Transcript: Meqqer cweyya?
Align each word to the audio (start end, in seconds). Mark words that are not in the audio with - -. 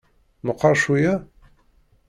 Meqqer 0.45 0.75
cweyya? 0.81 1.15